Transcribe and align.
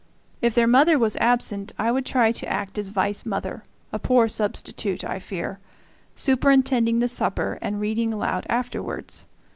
If 0.41 0.55
their 0.55 0.65
mother 0.65 0.97
was 0.97 1.15
absent, 1.17 1.73
I 1.77 1.91
would 1.91 2.07
try 2.07 2.31
to 2.31 2.49
act 2.51 2.79
as 2.79 2.87
vice 2.87 3.23
mother 3.23 3.61
a 3.93 3.99
poor 3.99 4.27
substitute, 4.27 5.03
I 5.03 5.19
fear 5.19 5.59
superintending 6.15 6.97
the 6.97 7.07
supper 7.07 7.59
and 7.61 7.79
reading 7.79 8.11
aloud 8.11 8.47
afterwards. 8.49 9.25